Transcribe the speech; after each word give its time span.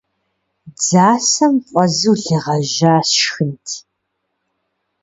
Дзасэм 0.77 1.53
фӏэзу 1.67 2.15
лы 2.23 2.37
гъэжьа 2.43 2.95
сшхынт! 3.09 3.65